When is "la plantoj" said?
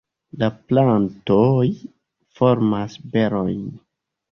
0.43-1.67